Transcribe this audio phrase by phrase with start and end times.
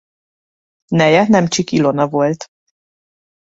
[0.91, 2.45] Neje Nemcsik Ilona volt.